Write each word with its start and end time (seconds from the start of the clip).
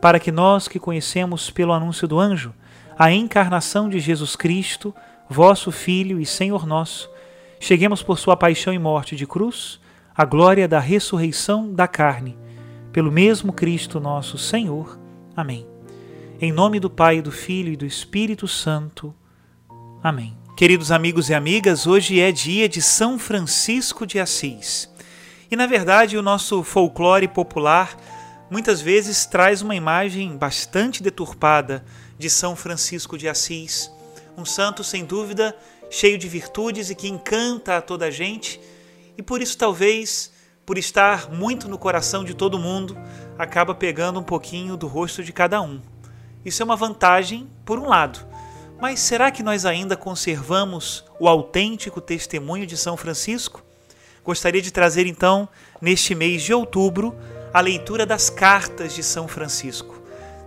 para 0.00 0.20
que 0.20 0.30
nós 0.30 0.68
que 0.68 0.78
conhecemos 0.78 1.50
pelo 1.50 1.72
anúncio 1.72 2.06
do 2.06 2.18
anjo 2.18 2.54
a 2.98 3.12
encarnação 3.12 3.88
de 3.88 4.00
Jesus 4.00 4.34
Cristo, 4.34 4.94
vosso 5.28 5.70
Filho 5.70 6.20
e 6.20 6.26
Senhor 6.26 6.66
nosso, 6.66 7.08
cheguemos 7.60 8.02
por 8.02 8.18
sua 8.18 8.36
paixão 8.36 8.72
e 8.72 8.78
morte 8.78 9.14
de 9.14 9.26
cruz 9.26 9.80
à 10.16 10.24
glória 10.24 10.66
da 10.66 10.80
ressurreição 10.80 11.72
da 11.72 11.86
carne, 11.86 12.36
pelo 12.92 13.12
mesmo 13.12 13.52
Cristo 13.52 14.00
nosso 14.00 14.36
Senhor. 14.36 14.98
Amém. 15.36 15.64
Em 16.40 16.50
nome 16.50 16.80
do 16.80 16.90
Pai, 16.90 17.22
do 17.22 17.30
Filho 17.30 17.72
e 17.72 17.76
do 17.76 17.86
Espírito 17.86 18.48
Santo. 18.48 19.14
Amém. 20.02 20.36
Queridos 20.56 20.90
amigos 20.90 21.30
e 21.30 21.34
amigas, 21.34 21.86
hoje 21.86 22.18
é 22.20 22.32
dia 22.32 22.68
de 22.68 22.82
São 22.82 23.16
Francisco 23.16 24.04
de 24.04 24.18
Assis. 24.18 24.92
E 25.48 25.54
na 25.54 25.66
verdade, 25.66 26.16
o 26.16 26.22
nosso 26.22 26.64
folclore 26.64 27.28
popular 27.28 27.96
muitas 28.50 28.80
vezes 28.80 29.26
traz 29.26 29.62
uma 29.62 29.74
imagem 29.74 30.36
bastante 30.36 31.02
deturpada 31.02 31.84
de 32.18 32.30
São 32.30 32.56
Francisco 32.56 33.18
de 33.18 33.28
Assis, 33.28 33.90
um 34.36 34.44
santo 34.44 34.82
sem 34.82 35.04
dúvida 35.04 35.56
cheio 35.90 36.18
de 36.18 36.28
virtudes 36.28 36.90
e 36.90 36.94
que 36.94 37.08
encanta 37.08 37.76
a 37.76 37.82
toda 37.82 38.06
a 38.06 38.10
gente, 38.10 38.60
e 39.16 39.22
por 39.22 39.42
isso 39.42 39.56
talvez, 39.56 40.32
por 40.64 40.78
estar 40.78 41.30
muito 41.30 41.68
no 41.68 41.78
coração 41.78 42.24
de 42.24 42.34
todo 42.34 42.58
mundo, 42.58 42.96
acaba 43.38 43.74
pegando 43.74 44.20
um 44.20 44.24
pouquinho 44.24 44.76
do 44.76 44.86
rosto 44.86 45.24
de 45.24 45.32
cada 45.32 45.60
um. 45.60 45.80
Isso 46.44 46.62
é 46.62 46.64
uma 46.64 46.76
vantagem 46.76 47.48
por 47.64 47.78
um 47.78 47.88
lado. 47.88 48.26
Mas 48.80 49.00
será 49.00 49.30
que 49.30 49.42
nós 49.42 49.64
ainda 49.66 49.96
conservamos 49.96 51.04
o 51.18 51.26
autêntico 51.26 52.00
testemunho 52.00 52.64
de 52.64 52.76
São 52.76 52.96
Francisco? 52.96 53.64
Gostaria 54.24 54.62
de 54.62 54.70
trazer 54.70 55.06
então, 55.06 55.48
neste 55.80 56.14
mês 56.14 56.42
de 56.42 56.54
outubro, 56.54 57.16
a 57.52 57.60
leitura 57.60 58.04
das 58.04 58.28
cartas 58.28 58.94
de 58.94 59.02
São 59.02 59.26
Francisco. 59.26 60.00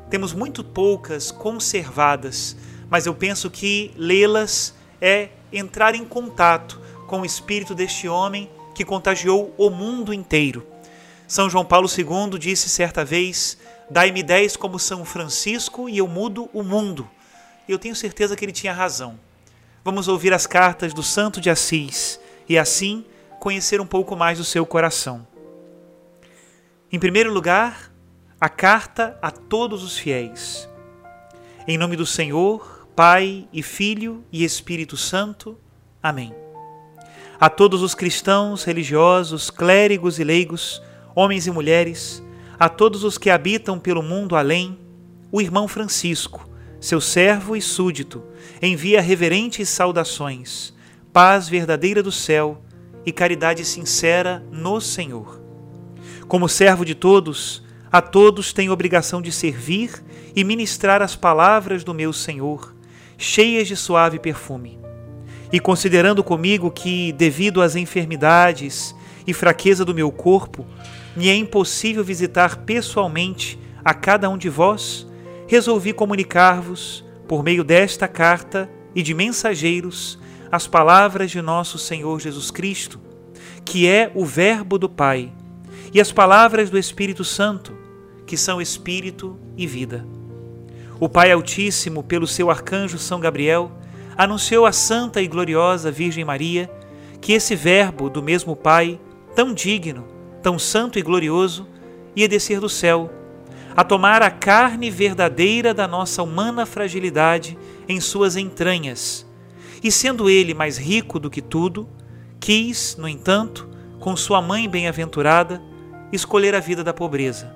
Temos 0.09 0.33
muito 0.33 0.63
poucas 0.63 1.31
conservadas, 1.31 2.55
mas 2.89 3.05
eu 3.05 3.15
penso 3.15 3.49
que 3.49 3.91
lê-las 3.95 4.73
é 4.99 5.29
entrar 5.51 5.95
em 5.95 6.05
contato 6.05 6.79
com 7.07 7.21
o 7.21 7.25
espírito 7.25 7.73
deste 7.73 8.07
homem 8.07 8.49
que 8.75 8.85
contagiou 8.85 9.53
o 9.57 9.69
mundo 9.69 10.13
inteiro. 10.13 10.65
São 11.27 11.49
João 11.49 11.65
Paulo 11.65 11.87
II 11.87 12.37
disse 12.37 12.69
certa 12.69 13.05
vez: 13.05 13.57
Dai-me 13.89 14.19
ideias 14.19 14.55
como 14.55 14.77
São 14.77 15.03
Francisco 15.05 15.89
e 15.89 15.97
eu 15.97 16.07
mudo 16.07 16.49
o 16.53 16.61
mundo. 16.61 17.09
E 17.67 17.71
eu 17.71 17.79
tenho 17.79 17.95
certeza 17.95 18.35
que 18.35 18.43
ele 18.43 18.51
tinha 18.51 18.73
razão. 18.73 19.17
Vamos 19.83 20.07
ouvir 20.07 20.33
as 20.33 20.45
cartas 20.45 20.93
do 20.93 21.01
Santo 21.01 21.41
de 21.41 21.49
Assis 21.49 22.19
e 22.47 22.57
assim 22.57 23.05
conhecer 23.39 23.81
um 23.81 23.85
pouco 23.85 24.15
mais 24.15 24.37
do 24.37 24.43
seu 24.43 24.65
coração. 24.65 25.25
Em 26.93 26.99
primeiro 26.99 27.31
lugar, 27.31 27.89
a 28.39 28.49
carta 28.49 29.17
a 29.21 29.31
todos 29.31 29.81
os 29.81 29.97
fiéis. 29.97 30.67
Em 31.65 31.77
nome 31.77 31.95
do 31.95 32.05
Senhor, 32.05 32.85
Pai 32.93 33.47
e 33.53 33.63
Filho 33.63 34.25
e 34.29 34.43
Espírito 34.43 34.97
Santo. 34.97 35.57
Amém. 36.03 36.35
A 37.39 37.49
todos 37.49 37.81
os 37.81 37.95
cristãos, 37.95 38.65
religiosos, 38.65 39.49
clérigos 39.49 40.19
e 40.19 40.25
leigos, 40.25 40.83
homens 41.15 41.47
e 41.47 41.51
mulheres, 41.51 42.21
a 42.59 42.67
todos 42.67 43.05
os 43.05 43.17
que 43.17 43.29
habitam 43.29 43.79
pelo 43.79 44.03
mundo 44.03 44.35
além, 44.35 44.77
o 45.31 45.39
irmão 45.41 45.69
Francisco, 45.69 46.45
seu 46.77 46.99
servo 46.99 47.55
e 47.55 47.61
súdito, 47.61 48.21
envia 48.61 48.99
reverentes 48.99 49.69
saudações, 49.69 50.73
paz 51.13 51.47
verdadeira 51.47 52.03
do 52.03 52.11
céu 52.11 52.61
e 53.05 53.13
caridade 53.13 53.63
sincera 53.63 54.45
no 54.51 54.81
Senhor. 54.81 55.40
Como 56.31 56.47
servo 56.47 56.85
de 56.85 56.95
todos, 56.95 57.61
a 57.91 58.01
todos 58.01 58.53
tenho 58.53 58.71
obrigação 58.71 59.21
de 59.21 59.33
servir 59.33 60.01
e 60.33 60.45
ministrar 60.45 61.01
as 61.01 61.13
palavras 61.13 61.83
do 61.83 61.93
meu 61.93 62.13
Senhor, 62.13 62.73
cheias 63.17 63.67
de 63.67 63.75
suave 63.75 64.17
perfume. 64.17 64.79
E 65.51 65.59
considerando 65.59 66.23
comigo 66.23 66.71
que, 66.71 67.11
devido 67.11 67.61
às 67.61 67.75
enfermidades 67.75 68.95
e 69.27 69.33
fraqueza 69.33 69.83
do 69.83 69.93
meu 69.93 70.09
corpo, 70.09 70.65
me 71.17 71.27
é 71.27 71.35
impossível 71.35 72.01
visitar 72.01 72.59
pessoalmente 72.59 73.59
a 73.83 73.93
cada 73.93 74.29
um 74.29 74.37
de 74.37 74.47
vós, 74.47 75.05
resolvi 75.49 75.91
comunicar-vos, 75.91 77.03
por 77.27 77.43
meio 77.43 77.61
desta 77.61 78.07
carta 78.07 78.71
e 78.95 79.03
de 79.03 79.13
mensageiros, 79.13 80.17
as 80.49 80.65
palavras 80.65 81.29
de 81.29 81.41
nosso 81.41 81.77
Senhor 81.77 82.21
Jesus 82.21 82.49
Cristo, 82.49 83.01
que 83.65 83.85
é 83.85 84.09
o 84.15 84.25
Verbo 84.25 84.77
do 84.77 84.87
Pai 84.87 85.33
e 85.93 85.99
as 85.99 86.11
palavras 86.11 86.69
do 86.69 86.77
Espírito 86.77 87.23
Santo, 87.23 87.73
que 88.25 88.37
são 88.37 88.61
Espírito 88.61 89.37
e 89.57 89.67
vida. 89.67 90.05
O 90.99 91.09
Pai 91.09 91.31
Altíssimo, 91.31 92.03
pelo 92.03 92.27
seu 92.27 92.49
arcanjo 92.49 92.97
São 92.97 93.19
Gabriel, 93.19 93.71
anunciou 94.17 94.65
à 94.65 94.71
Santa 94.71 95.21
e 95.21 95.27
Gloriosa 95.27 95.91
Virgem 95.91 96.23
Maria 96.23 96.69
que 97.19 97.33
esse 97.33 97.55
Verbo 97.55 98.09
do 98.09 98.21
mesmo 98.21 98.55
Pai, 98.55 98.99
tão 99.35 99.53
digno, 99.53 100.07
tão 100.41 100.57
santo 100.57 100.97
e 100.97 101.01
glorioso, 101.01 101.67
ia 102.15 102.27
descer 102.27 102.59
do 102.59 102.67
céu, 102.67 103.11
a 103.75 103.83
tomar 103.83 104.21
a 104.21 104.31
carne 104.31 104.89
verdadeira 104.89 105.73
da 105.73 105.87
nossa 105.87 106.23
humana 106.23 106.65
fragilidade 106.65 107.57
em 107.87 107.99
suas 107.99 108.35
entranhas. 108.35 109.25
E 109.83 109.91
sendo 109.91 110.29
ele 110.29 110.53
mais 110.53 110.77
rico 110.77 111.19
do 111.19 111.29
que 111.29 111.41
tudo, 111.41 111.87
quis, 112.39 112.95
no 112.97 113.07
entanto, 113.07 113.69
com 113.99 114.15
sua 114.15 114.41
mãe 114.41 114.67
bem-aventurada, 114.67 115.61
escolher 116.11 116.55
a 116.55 116.59
vida 116.59 116.83
da 116.83 116.93
pobreza. 116.93 117.53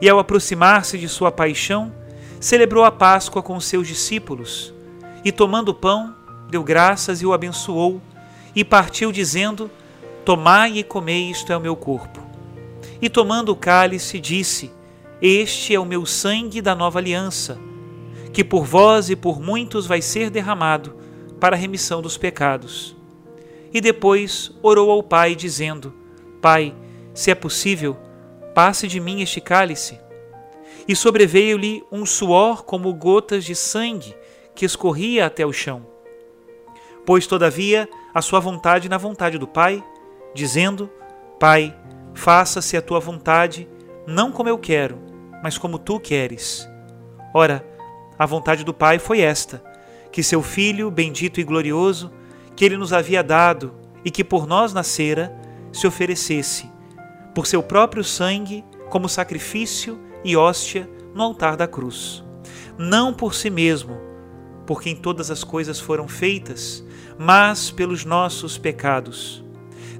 E 0.00 0.08
ao 0.08 0.18
aproximar-se 0.18 0.96
de 0.96 1.08
sua 1.08 1.32
paixão, 1.32 1.92
celebrou 2.40 2.84
a 2.84 2.90
Páscoa 2.90 3.42
com 3.42 3.58
seus 3.58 3.86
discípulos, 3.86 4.72
e 5.24 5.32
tomando 5.32 5.70
o 5.70 5.74
pão, 5.74 6.14
deu 6.48 6.62
graças 6.62 7.20
e 7.20 7.26
o 7.26 7.32
abençoou, 7.32 8.00
e 8.54 8.64
partiu 8.64 9.10
dizendo: 9.10 9.70
Tomai 10.24 10.78
e 10.78 10.84
comei, 10.84 11.30
isto 11.30 11.52
é 11.52 11.56
o 11.56 11.60
meu 11.60 11.74
corpo. 11.74 12.20
E 13.00 13.08
tomando 13.08 13.50
o 13.50 13.56
cálice, 13.56 14.20
disse: 14.20 14.70
Este 15.20 15.74
é 15.74 15.80
o 15.80 15.84
meu 15.84 16.06
sangue 16.06 16.60
da 16.60 16.74
nova 16.74 16.98
aliança, 16.98 17.58
que 18.32 18.44
por 18.44 18.64
vós 18.64 19.10
e 19.10 19.16
por 19.16 19.40
muitos 19.40 19.86
vai 19.86 20.00
ser 20.00 20.30
derramado 20.30 20.94
para 21.40 21.56
a 21.56 21.58
remissão 21.58 22.02
dos 22.02 22.16
pecados. 22.16 22.96
E 23.72 23.80
depois 23.80 24.52
orou 24.62 24.90
ao 24.90 25.02
Pai, 25.02 25.34
dizendo: 25.34 25.94
Pai, 26.40 26.74
se 27.18 27.32
é 27.32 27.34
possível, 27.34 27.96
passe 28.54 28.86
de 28.86 29.00
mim 29.00 29.22
este 29.22 29.40
cálice. 29.40 29.98
E 30.86 30.94
sobreveio-lhe 30.94 31.84
um 31.90 32.06
suor 32.06 32.62
como 32.62 32.94
gotas 32.94 33.44
de 33.44 33.56
sangue 33.56 34.14
que 34.54 34.64
escorria 34.64 35.26
até 35.26 35.44
o 35.44 35.52
chão. 35.52 35.84
Pôs, 37.04 37.26
todavia, 37.26 37.88
a 38.14 38.22
sua 38.22 38.38
vontade 38.38 38.88
na 38.88 38.96
vontade 38.96 39.36
do 39.36 39.48
Pai, 39.48 39.82
dizendo: 40.32 40.88
Pai, 41.40 41.76
faça-se 42.14 42.76
a 42.76 42.82
tua 42.82 43.00
vontade, 43.00 43.68
não 44.06 44.30
como 44.30 44.48
eu 44.48 44.56
quero, 44.56 44.96
mas 45.42 45.58
como 45.58 45.76
tu 45.76 45.98
queres. 45.98 46.68
Ora, 47.34 47.66
a 48.16 48.26
vontade 48.26 48.62
do 48.62 48.72
Pai 48.72 49.00
foi 49.00 49.22
esta: 49.22 49.60
que 50.12 50.22
seu 50.22 50.40
Filho, 50.40 50.88
bendito 50.88 51.40
e 51.40 51.44
glorioso, 51.44 52.12
que 52.54 52.64
ele 52.64 52.76
nos 52.76 52.92
havia 52.92 53.24
dado 53.24 53.74
e 54.04 54.10
que 54.12 54.22
por 54.22 54.46
nós 54.46 54.72
nascera, 54.72 55.36
se 55.72 55.84
oferecesse, 55.84 56.77
por 57.38 57.46
seu 57.46 57.62
próprio 57.62 58.02
sangue, 58.02 58.64
como 58.90 59.08
sacrifício 59.08 59.96
e 60.24 60.36
hóstia 60.36 60.90
no 61.14 61.22
altar 61.22 61.56
da 61.56 61.68
cruz. 61.68 62.24
Não 62.76 63.14
por 63.14 63.32
si 63.32 63.48
mesmo, 63.48 63.96
por 64.66 64.82
quem 64.82 64.96
todas 64.96 65.30
as 65.30 65.44
coisas 65.44 65.78
foram 65.78 66.08
feitas, 66.08 66.84
mas 67.16 67.70
pelos 67.70 68.04
nossos 68.04 68.58
pecados, 68.58 69.44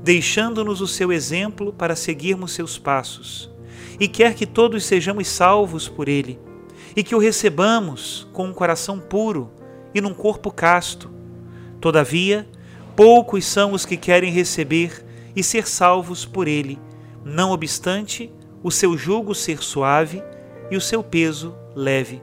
deixando-nos 0.02 0.81
o 0.81 0.88
seu 0.88 1.12
exemplo 1.12 1.73
para 1.73 1.94
seguirmos 1.94 2.50
seus 2.50 2.76
passos. 2.76 3.49
E 4.00 4.08
quer 4.08 4.34
que 4.34 4.44
todos 4.44 4.84
sejamos 4.84 5.29
salvos 5.29 5.88
por 5.88 6.08
ele, 6.08 6.41
e 6.96 7.05
que 7.05 7.14
o 7.14 7.20
recebamos 7.20 8.26
com 8.32 8.49
um 8.49 8.52
coração 8.52 8.99
puro 8.99 9.49
e 9.94 10.00
num 10.00 10.12
corpo 10.12 10.50
casto. 10.50 11.08
Todavia, 11.81 12.49
poucos 12.96 13.44
são 13.44 13.75
os 13.75 13.87
que 13.87 13.96
querem 13.96 14.32
receber 14.32 15.06
e 15.37 15.44
ser 15.44 15.69
salvos 15.69 16.25
por 16.25 16.49
ele, 16.49 16.81
não 17.25 17.50
obstante 17.50 18.32
o 18.62 18.70
seu 18.70 18.97
jugo 18.97 19.35
ser 19.35 19.62
suave 19.62 20.23
e 20.70 20.76
o 20.76 20.81
seu 20.81 21.03
peso 21.03 21.55
leve. 21.75 22.23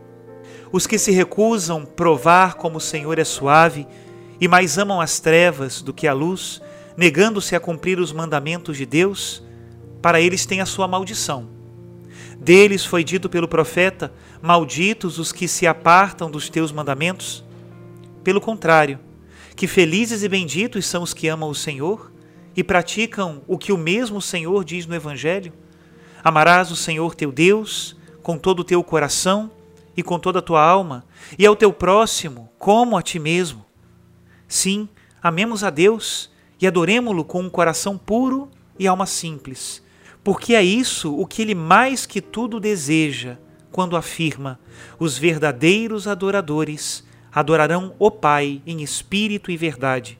Os 0.71 0.85
que 0.85 0.97
se 0.97 1.11
recusam 1.11 1.85
provar 1.85 2.55
como 2.55 2.77
o 2.77 2.81
Senhor 2.81 3.17
é 3.17 3.23
suave 3.23 3.87
e 4.39 4.47
mais 4.47 4.77
amam 4.77 4.99
as 4.99 5.19
trevas 5.19 5.81
do 5.81 5.93
que 5.93 6.07
a 6.07 6.13
luz, 6.13 6.61
negando-se 6.97 7.55
a 7.55 7.59
cumprir 7.59 7.99
os 7.99 8.11
mandamentos 8.11 8.77
de 8.77 8.85
Deus, 8.85 9.43
para 10.01 10.19
eles 10.19 10.45
tem 10.45 10.61
a 10.61 10.65
sua 10.65 10.87
maldição. 10.87 11.49
Deles 12.39 12.85
foi 12.85 13.03
dito 13.03 13.29
pelo 13.29 13.47
profeta: 13.47 14.13
Malditos 14.41 15.17
os 15.19 15.31
que 15.31 15.47
se 15.47 15.65
apartam 15.65 16.29
dos 16.29 16.49
teus 16.49 16.71
mandamentos. 16.71 17.43
Pelo 18.23 18.41
contrário, 18.41 18.99
que 19.55 19.67
felizes 19.67 20.23
e 20.23 20.27
benditos 20.27 20.85
são 20.85 21.03
os 21.03 21.13
que 21.13 21.27
amam 21.27 21.49
o 21.49 21.55
Senhor 21.55 22.11
e 22.55 22.63
praticam 22.63 23.41
o 23.47 23.57
que 23.57 23.71
o 23.71 23.77
mesmo 23.77 24.21
Senhor 24.21 24.63
diz 24.63 24.85
no 24.85 24.95
Evangelho. 24.95 25.53
Amarás 26.23 26.71
o 26.71 26.75
Senhor 26.75 27.13
teu 27.15 27.31
Deus 27.31 27.95
com 28.23 28.37
todo 28.37 28.61
o 28.61 28.63
teu 28.63 28.83
coração 28.83 29.51
e 29.95 30.01
com 30.01 30.19
toda 30.19 30.39
a 30.39 30.41
tua 30.41 30.61
alma, 30.61 31.05
e 31.37 31.45
ao 31.45 31.55
teu 31.55 31.71
próximo 31.71 32.49
como 32.57 32.97
a 32.97 33.01
ti 33.01 33.19
mesmo. 33.19 33.65
Sim, 34.47 34.89
amemos 35.21 35.63
a 35.63 35.69
Deus 35.69 36.29
e 36.59 36.67
adoremo-lo 36.67 37.23
com 37.23 37.41
um 37.41 37.49
coração 37.49 37.97
puro 37.97 38.49
e 38.77 38.87
alma 38.87 39.05
simples, 39.05 39.83
porque 40.23 40.53
é 40.53 40.63
isso 40.63 41.15
o 41.15 41.25
que 41.25 41.41
ele 41.41 41.55
mais 41.55 42.05
que 42.05 42.19
tudo 42.19 42.59
deseja 42.59 43.37
quando 43.71 43.95
afirma: 43.95 44.59
os 44.99 45.17
verdadeiros 45.17 46.07
adoradores 46.07 47.05
adorarão 47.31 47.93
o 47.99 48.09
Pai 48.09 48.61
em 48.65 48.81
espírito 48.81 49.51
e 49.51 49.57
verdade, 49.57 50.17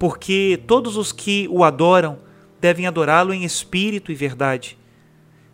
porque 0.00 0.58
todos 0.66 0.96
os 0.96 1.12
que 1.12 1.46
o 1.50 1.62
adoram 1.62 2.18
devem 2.58 2.86
adorá-lo 2.86 3.34
em 3.34 3.44
espírito 3.44 4.10
e 4.10 4.14
verdade. 4.14 4.78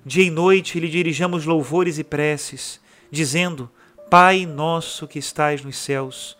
Dia 0.05 0.23
e 0.23 0.31
noite 0.31 0.79
lhe 0.79 0.89
dirijamos 0.89 1.45
louvores 1.45 1.99
e 1.99 2.05
preces, 2.05 2.81
dizendo: 3.11 3.69
Pai 4.09 4.47
nosso 4.47 5.09
que 5.09 5.19
estais 5.19 5.65
nos 5.65 5.77
céus, 5.77 6.39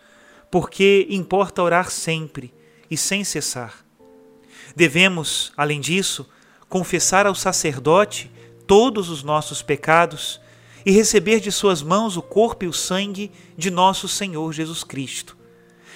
porque 0.49 1.05
importa 1.09 1.61
orar 1.61 1.91
sempre 1.91 2.53
e 2.89 2.95
sem 2.95 3.25
cessar. 3.25 3.85
Devemos, 4.73 5.51
além 5.57 5.81
disso, 5.81 6.29
confessar 6.69 7.27
ao 7.27 7.35
sacerdote 7.35 8.31
todos 8.65 9.09
os 9.09 9.21
nossos 9.21 9.61
pecados 9.61 10.39
e 10.85 10.91
receber 10.91 11.41
de 11.41 11.51
suas 11.51 11.81
mãos 11.81 12.15
o 12.15 12.21
corpo 12.21 12.63
e 12.63 12.69
o 12.69 12.73
sangue 12.73 13.29
de 13.57 13.69
nosso 13.69 14.07
Senhor 14.07 14.53
Jesus 14.53 14.81
Cristo. 14.81 15.35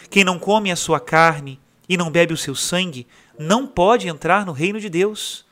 Quem 0.10 0.26
não 0.26 0.38
come 0.38 0.74
a 0.74 0.76
sua 0.76 1.00
carne 1.00 1.61
e 1.92 1.98
não 1.98 2.10
bebe 2.10 2.34
o 2.34 2.38
seu 2.38 2.56
sangue 2.56 3.06
não 3.38 3.68
pode 3.68 4.08
entrar 4.08 4.46
no 4.46 4.52
reino 4.52 4.80
de 4.80 4.90
Deus 4.90 5.46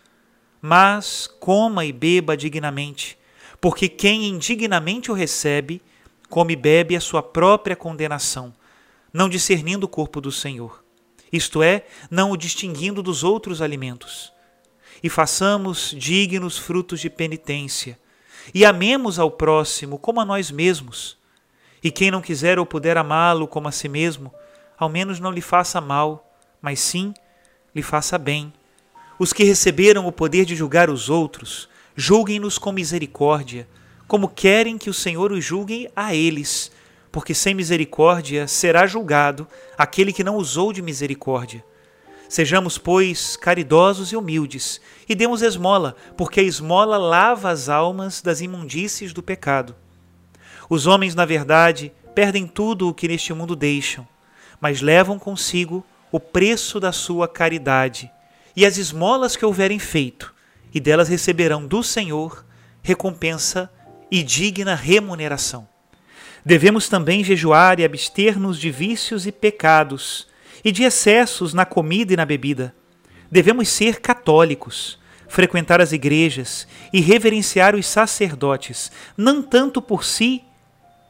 mas 0.62 1.28
coma 1.40 1.86
e 1.86 1.92
beba 1.92 2.36
dignamente, 2.36 3.18
porque 3.62 3.88
quem 3.88 4.28
indignamente 4.28 5.12
o 5.12 5.14
recebe, 5.14 5.82
come 6.30 6.54
e 6.54 6.56
bebe 6.56 6.96
a 6.96 7.02
sua 7.02 7.24
própria 7.24 7.76
condenação, 7.76 8.54
não 9.12 9.30
discernindo 9.30 9.86
o 9.86 9.90
corpo 9.90 10.20
do 10.20 10.32
Senhor, 10.32 10.84
isto 11.32 11.64
é, 11.64 11.86
não 12.10 12.32
o 12.32 12.38
distinguindo 12.38 13.02
dos 13.02 13.24
outros 13.24 13.62
alimentos. 13.62 14.32
E 15.02 15.10
façamos 15.10 15.96
dignos 15.98 16.58
frutos 16.58 17.00
de 17.00 17.10
penitência, 17.10 17.98
e 18.54 18.66
amemos 18.66 19.18
ao 19.18 19.32
próximo 19.32 19.98
como 19.98 20.20
a 20.20 20.26
nós 20.26 20.52
mesmos. 20.52 21.18
E 21.82 21.92
quem 21.92 22.12
não 22.12 22.22
quiser 22.22 22.60
ou 22.60 22.66
puder 22.66 22.98
amá-lo 22.98 23.48
como 23.48 23.68
a 23.68 23.72
si 23.72 23.88
mesmo, 23.88 24.34
ao 24.78 24.90
menos 24.90 25.20
não 25.20 25.32
lhe 25.32 25.40
faça 25.40 25.80
mal, 25.80 26.29
mas 26.62 26.80
sim 26.80 27.14
lhe 27.74 27.82
faça 27.82 28.18
bem 28.18 28.54
os 29.20 29.34
que 29.34 29.44
receberam 29.44 30.08
o 30.08 30.14
poder 30.14 30.46
de 30.46 30.56
julgar 30.56 30.90
os 30.90 31.10
outros, 31.10 31.68
julguem-nos 31.94 32.58
com 32.58 32.72
misericórdia, 32.72 33.68
como 34.08 34.30
querem 34.30 34.78
que 34.78 34.90
o 34.90 34.94
Senhor 34.94 35.34
os 35.34 35.44
julgue 35.44 35.90
a 35.94 36.16
eles, 36.16 36.72
porque 37.12 37.34
sem 37.34 37.54
misericórdia 37.54 38.48
será 38.48 38.88
julgado 38.88 39.46
aquele 39.78 40.14
que 40.14 40.24
não 40.24 40.38
usou 40.38 40.72
de 40.72 40.82
misericórdia. 40.82 41.66
Sejamos, 42.30 42.78
pois, 42.78 43.36
caridosos 43.36 44.14
e 44.14 44.16
humildes, 44.16 44.80
e 45.08 45.14
demos 45.14 45.42
esmola, 45.42 45.98
porque 46.16 46.40
a 46.40 46.44
esmola 46.44 46.98
lava 46.98 47.50
as 47.50 47.68
almas 47.68 48.22
das 48.22 48.40
imundícies 48.40 49.12
do 49.12 49.22
pecado. 49.22 49.76
Os 50.70 50.88
homens, 50.88 51.14
na 51.14 51.26
verdade, 51.26 51.92
perdem 52.16 52.48
tudo 52.48 52.88
o 52.88 52.94
que 52.94 53.08
neste 53.08 53.34
mundo 53.34 53.54
deixam, 53.54 54.08
mas 54.62 54.80
levam 54.80 55.20
consigo 55.20 55.84
o 56.12 56.20
preço 56.20 56.80
da 56.80 56.92
sua 56.92 57.28
caridade 57.28 58.12
e 58.56 58.66
as 58.66 58.78
esmolas 58.78 59.36
que 59.36 59.46
houverem 59.46 59.80
feito, 59.80 60.34
e 60.74 60.80
delas 60.80 61.08
receberão 61.08 61.66
do 61.66 61.82
Senhor 61.82 62.46
recompensa 62.82 63.70
e 64.12 64.24
digna 64.24 64.76
remuneração. 64.76 65.68
Devemos 66.46 66.88
também 66.88 67.24
jejuar 67.24 67.80
e 67.80 67.86
abster-nos 67.86 68.60
de 68.60 68.72
vícios 68.72 69.28
e 69.28 69.32
pecados, 69.32 70.28
e 70.64 70.72
de 70.72 70.84
excessos 70.84 71.54
na 71.54 71.66
comida 71.66 72.14
e 72.14 72.18
na 72.18 72.26
bebida. 72.26 72.74
Devemos 73.32 73.70
ser 73.70 74.02
católicos, 74.02 75.00
frequentar 75.28 75.80
as 75.80 75.92
igrejas 75.92 76.68
e 76.92 77.00
reverenciar 77.00 77.76
os 77.76 77.86
sacerdotes, 77.86 78.92
não 79.16 79.42
tanto 79.42 79.82
por 79.82 80.04
si, 80.04 80.44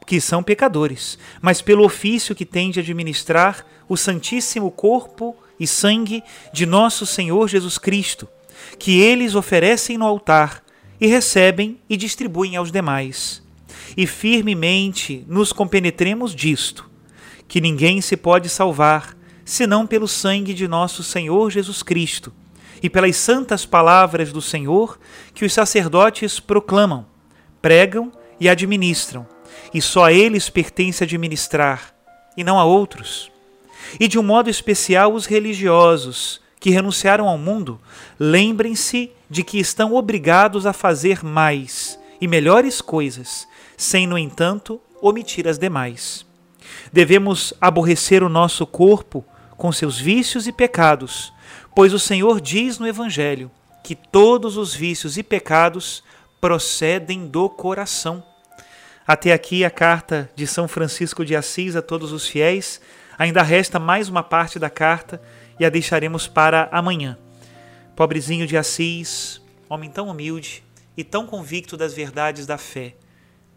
que 0.06 0.20
são 0.20 0.42
pecadores, 0.42 1.18
mas 1.40 1.62
pelo 1.62 1.86
ofício 1.86 2.36
que 2.36 2.46
tem 2.46 2.72
de 2.72 2.80
administrar 2.80 3.66
o 3.90 3.98
Santíssimo 3.98 4.70
Corpo 4.70 5.36
e 5.60 5.66
sangue 5.66 6.24
de 6.54 6.66
nosso 6.66 7.06
Senhor 7.08 7.50
Jesus 7.50 7.80
Cristo, 7.80 8.30
que 8.78 9.02
eles 9.02 9.34
oferecem 9.34 9.98
no 9.98 10.06
altar 10.06 10.64
e 11.02 11.08
recebem 11.08 11.80
e 11.90 11.98
distribuem 11.98 12.56
aos 12.56 12.72
demais. 12.72 13.42
E 13.98 14.06
firmemente 14.06 15.26
nos 15.28 15.52
compenetremos 15.52 16.36
disto, 16.36 16.88
que 17.48 17.60
ninguém 17.60 18.00
se 18.00 18.16
pode 18.16 18.48
salvar 18.48 19.18
senão 19.44 19.88
pelo 19.88 20.08
sangue 20.08 20.54
de 20.54 20.68
nosso 20.68 21.02
Senhor 21.02 21.50
Jesus 21.50 21.82
Cristo 21.82 22.32
e 22.84 22.90
pelas 22.90 23.16
santas 23.16 23.66
palavras 23.66 24.32
do 24.32 24.42
Senhor 24.42 25.00
que 25.34 25.44
os 25.44 25.52
sacerdotes 25.52 26.40
proclamam, 26.40 27.08
pregam 27.60 28.12
e 28.40 28.48
administram, 28.48 29.28
e 29.74 29.82
só 29.82 30.06
a 30.06 30.14
eles 30.14 30.50
pertence 30.50 31.04
administrar, 31.04 31.94
e 32.38 32.44
não 32.44 32.60
a 32.60 32.64
outros 32.64 33.32
e 34.00 34.08
de 34.08 34.20
um 34.20 34.24
modo 34.24 34.50
especial 34.50 35.14
os 35.14 35.26
religiosos 35.26 36.42
que 36.60 36.70
renunciaram 36.70 37.28
ao 37.28 37.38
mundo, 37.38 37.80
lembrem-se 38.20 39.12
de 39.30 39.44
que 39.44 39.60
estão 39.60 39.94
obrigados 39.94 40.66
a 40.66 40.74
fazer 40.74 41.24
mais 41.24 42.00
e 42.20 42.28
melhores 42.28 42.82
coisas, 42.82 43.48
sem, 43.78 44.06
no 44.06 44.18
entanto, 44.18 44.82
omitir 45.02 45.48
as 45.48 45.58
demais. 45.58 46.26
Devemos 46.92 47.54
aborrecer 47.62 48.24
o 48.24 48.30
nosso 48.30 48.66
corpo 48.68 49.24
com 49.56 49.72
seus 49.72 49.98
vícios 49.98 50.48
e 50.48 50.52
pecados, 50.52 51.34
pois 51.74 51.94
o 51.94 52.00
Senhor 52.00 52.42
diz 52.42 52.78
no 52.78 52.88
Evangelho 52.88 53.50
que 53.84 53.96
todos 53.96 54.58
os 54.58 54.74
vícios 54.74 55.18
e 55.18 55.24
pecados 55.24 56.04
procedem 56.42 57.28
do 57.28 57.50
coração. 57.50 58.24
Até 59.08 59.34
aqui 59.34 59.66
a 59.66 59.72
carta 59.72 60.30
de 60.36 60.46
São 60.46 60.68
Francisco 60.68 61.26
de 61.26 61.36
Assis 61.36 61.76
a 61.76 61.82
todos 61.82 62.12
os 62.12 62.28
fiéis 62.28 62.80
Ainda 63.20 63.44
resta 63.44 63.78
mais 63.78 64.08
uma 64.08 64.24
parte 64.24 64.58
da 64.58 64.70
carta 64.70 65.22
e 65.60 65.66
a 65.66 65.70
deixaremos 65.70 66.26
para 66.26 66.70
amanhã. 66.72 67.18
Pobrezinho 67.94 68.48
de 68.48 68.56
Assis, 68.56 69.42
homem 69.68 69.90
tão 69.90 70.08
humilde 70.08 70.64
e 70.96 71.04
tão 71.04 71.26
convicto 71.26 71.76
das 71.76 71.94
verdades 71.94 72.46
da 72.46 72.58
fé, 72.58 72.96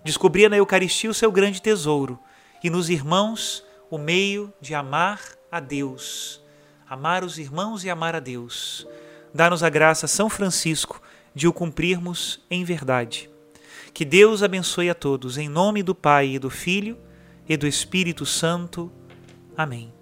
descobria 0.04 0.48
na 0.48 0.56
Eucaristia 0.56 1.08
o 1.08 1.14
seu 1.14 1.30
grande 1.30 1.62
tesouro 1.62 2.18
e 2.64 2.68
nos 2.68 2.90
irmãos 2.90 3.64
o 3.88 3.98
meio 3.98 4.52
de 4.60 4.74
amar 4.74 5.20
a 5.48 5.60
Deus. 5.60 6.42
Amar 6.90 7.22
os 7.22 7.38
irmãos 7.38 7.84
e 7.84 7.90
amar 7.90 8.16
a 8.16 8.20
Deus. 8.20 8.84
Dá-nos 9.32 9.62
a 9.62 9.68
graça, 9.70 10.08
São 10.08 10.28
Francisco, 10.28 11.00
de 11.32 11.46
o 11.46 11.52
cumprirmos 11.52 12.40
em 12.50 12.64
verdade. 12.64 13.30
Que 13.94 14.04
Deus 14.04 14.42
abençoe 14.42 14.90
a 14.90 14.94
todos, 14.94 15.38
em 15.38 15.48
nome 15.48 15.84
do 15.84 15.94
Pai 15.94 16.30
e 16.30 16.38
do 16.40 16.50
Filho 16.50 16.98
e 17.48 17.56
do 17.56 17.66
Espírito 17.66 18.26
Santo. 18.26 18.90
Amém. 19.56 19.92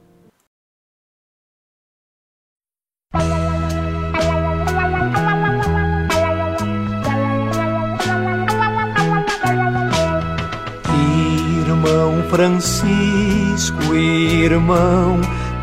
Irmão 11.67 12.23
Francisco, 12.31 13.95
irmão 13.95 15.21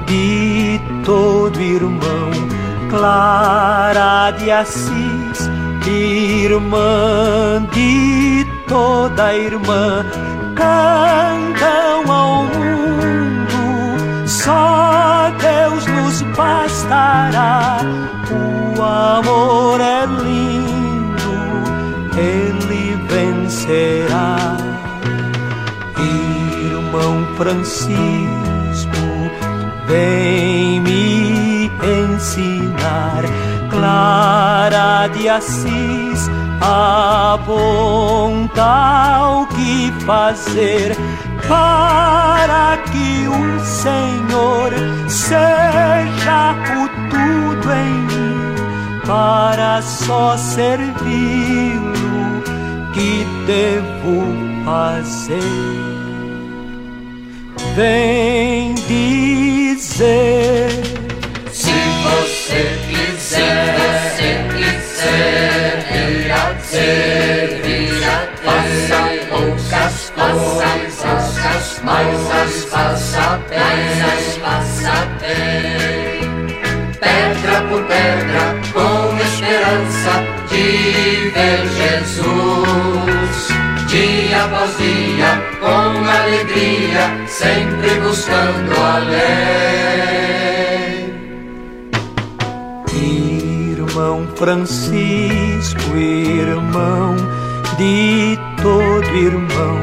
de 0.07 0.79
todo 1.03 1.59
irmão, 1.61 2.31
Clara 2.89 4.31
de 4.31 4.49
Assis, 4.49 5.49
irmã 5.85 7.67
de 7.73 8.45
toda 8.67 9.33
irmã, 9.35 10.05
cantam 10.55 12.11
ao 12.11 12.43
mundo, 12.43 13.26
só 14.47 15.29
Deus 15.41 15.85
nos 15.85 16.21
bastará. 16.37 17.79
O 18.77 18.81
amor 18.81 19.81
é 19.81 20.05
lindo, 20.05 21.35
ele 22.17 22.95
vencerá. 23.09 24.55
Irmão 25.99 27.27
Francisco, 27.35 27.97
vem 29.85 30.79
me 30.79 31.69
ensinar. 32.15 33.23
Clara 33.69 35.07
de 35.07 35.27
Assis, 35.27 36.29
aponta 36.61 37.83
o 39.23 39.45
que 39.47 39.91
fazer 40.05 40.95
para 41.47 42.77
que 42.91 43.27
o 43.27 43.59
Senhor 43.65 44.71
seja 45.07 46.55
o 46.75 46.87
tudo 47.09 47.71
em 47.71 47.93
mim, 48.07 48.55
para 49.05 49.81
só 49.81 50.37
servi-lo 50.37 51.87
que 52.93 53.25
devo 53.45 54.47
fazer. 54.65 55.87
Vem 57.75 58.73
dizer 58.87 60.69
se 61.51 61.71
você 62.03 62.61
quiser, 62.89 63.17
se 63.19 63.41
você 63.77 64.29
quiser 64.55 65.85
vir 65.91 66.31
a 66.31 66.55
Francisco, 94.37 95.97
irmão 95.97 97.15
de 97.75 98.37
todo 98.61 99.07
irmão, 99.15 99.81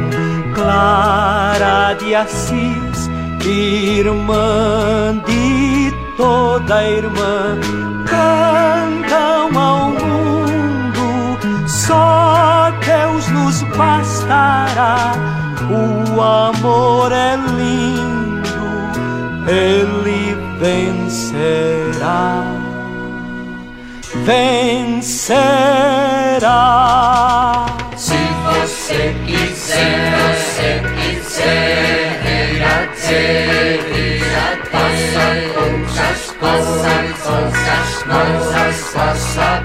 Clara 0.55 1.95
de 1.95 2.15
Assis, 2.15 3.11
irmã 3.45 5.21
de 5.27 5.93
toda 6.17 6.85
irmã, 6.85 7.59
cantam 8.07 9.59
ao 9.59 9.91
mundo, 9.91 11.69
só 11.69 12.71
Deus 12.87 13.27
nos 13.29 13.63
bastará. 13.77 15.15
O 15.69 16.21
amor 16.21 17.11
é 17.11 17.37
lindo, 17.37 18.49
ele 19.49 20.37
vencerá 20.61 22.34
vencerá. 24.25 25.27
Se 27.97 28.17
você 28.45 29.15
quiser, 29.27 30.37
se 30.39 30.55
você 30.57 30.83
quiser 30.97 32.21
vir 32.25 32.63
a 32.63 32.87
ter, 33.07 33.83
vir 33.93 34.25
a 34.35 34.57
ter, 34.65 34.71
faça 34.71 35.27
coisas, 35.53 36.21
faça 36.41 36.95
coisas, 37.23 37.91
coisas, 38.03 38.77
faça 38.93 39.64